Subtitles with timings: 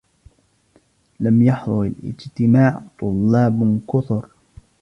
[1.19, 4.27] لم يحضر الاجتماع طلاب كثر.